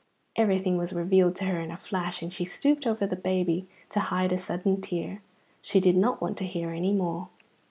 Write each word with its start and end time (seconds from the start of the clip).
Everything 0.35 0.77
was 0.79 0.93
revealed 0.93 1.35
to 1.35 1.45
her 1.45 1.59
in 1.59 1.69
a 1.69 1.77
flash, 1.77 2.23
and 2.23 2.33
she 2.33 2.43
stooped 2.43 2.87
over 2.87 3.05
the 3.05 3.15
baby 3.15 3.67
to 3.91 3.99
hide 3.99 4.31
a 4.31 4.37
sudden 4.39 4.81
tear. 4.81 5.21
She 5.61 5.79
did 5.79 5.95
not 5.95 6.19
want 6.19 6.39
to 6.39 6.43
hear 6.47 6.71
any 6.71 6.91
more. 6.91 7.29